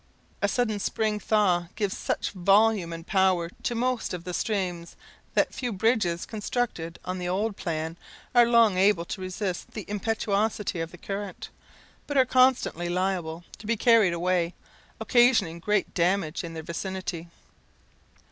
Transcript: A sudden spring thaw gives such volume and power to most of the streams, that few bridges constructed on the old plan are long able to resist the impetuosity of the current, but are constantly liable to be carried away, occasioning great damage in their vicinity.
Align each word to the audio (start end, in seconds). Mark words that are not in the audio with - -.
A 0.41 0.47
sudden 0.47 0.79
spring 0.79 1.19
thaw 1.19 1.67
gives 1.75 1.95
such 1.95 2.31
volume 2.31 2.91
and 2.91 3.05
power 3.05 3.51
to 3.61 3.75
most 3.75 4.15
of 4.15 4.23
the 4.23 4.33
streams, 4.33 4.95
that 5.35 5.53
few 5.53 5.71
bridges 5.71 6.25
constructed 6.25 6.97
on 7.05 7.19
the 7.19 7.29
old 7.29 7.55
plan 7.55 7.97
are 8.33 8.47
long 8.47 8.79
able 8.79 9.05
to 9.05 9.21
resist 9.21 9.73
the 9.73 9.85
impetuosity 9.87 10.79
of 10.79 10.89
the 10.89 10.97
current, 10.97 11.49
but 12.07 12.17
are 12.17 12.25
constantly 12.25 12.89
liable 12.89 13.43
to 13.59 13.67
be 13.67 13.77
carried 13.77 14.11
away, 14.13 14.55
occasioning 14.99 15.59
great 15.59 15.93
damage 15.93 16.43
in 16.43 16.55
their 16.55 16.63
vicinity. 16.63 17.27